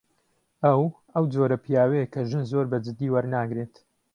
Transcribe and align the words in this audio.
ئەو، 0.63 0.81
ئەو 1.13 1.23
جۆرە 1.33 1.57
پیاوەیە 1.63 2.05
کە 2.13 2.21
ژن 2.29 2.43
زۆر 2.51 2.65
بەجددی 2.71 3.11
وەرناگرێت. 3.13 3.73